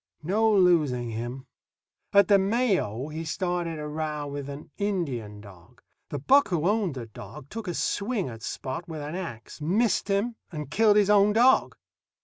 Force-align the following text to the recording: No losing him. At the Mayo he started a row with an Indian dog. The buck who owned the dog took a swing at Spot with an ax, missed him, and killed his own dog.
No 0.23 0.51
losing 0.51 1.11
him. 1.11 1.45
At 2.11 2.27
the 2.27 2.39
Mayo 2.39 3.09
he 3.09 3.23
started 3.23 3.77
a 3.77 3.87
row 3.87 4.25
with 4.25 4.49
an 4.49 4.71
Indian 4.79 5.41
dog. 5.41 5.79
The 6.09 6.17
buck 6.17 6.47
who 6.47 6.67
owned 6.67 6.95
the 6.95 7.05
dog 7.05 7.49
took 7.51 7.67
a 7.67 7.75
swing 7.75 8.27
at 8.27 8.41
Spot 8.41 8.87
with 8.87 9.01
an 9.01 9.13
ax, 9.13 9.61
missed 9.61 10.07
him, 10.07 10.37
and 10.51 10.71
killed 10.71 10.97
his 10.97 11.11
own 11.11 11.33
dog. 11.33 11.77